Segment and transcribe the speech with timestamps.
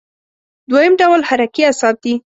[0.69, 2.13] دویم ډول حرکي اعصاب دي.